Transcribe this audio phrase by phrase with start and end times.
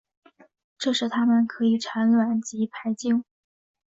[0.79, 3.23] 这时它们可以产卵及排精。